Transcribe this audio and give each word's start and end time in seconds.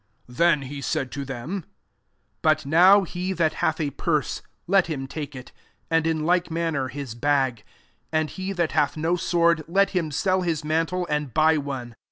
36 0.25 0.37
Then 0.39 0.61
he 0.63 0.81
said 0.81 1.11
to 1.11 1.23
them, 1.23 1.63
But 2.41 2.65
now 2.65 3.03
he 3.03 3.33
that 3.33 3.53
hath 3.61 3.79
a 3.79 3.91
purse, 3.91 4.41
let 4.65 4.87
him 4.87 5.05
take 5.05 5.35
it; 5.35 5.51
and 5.91 6.07
in 6.07 6.25
like 6.25 6.49
manner 6.49 6.87
hU 6.87 7.05
bag: 7.17 7.63
and 8.11 8.31
he 8.31 8.51
that 8.51 8.71
hath 8.71 8.97
no 8.97 9.15
sword, 9.15 9.63
let 9.67 9.91
him 9.91 10.09
sell 10.09 10.41
his 10.41 10.63
mantle, 10.65 11.05
and 11.07 11.35
buy 11.35 11.59
one. 11.59 11.93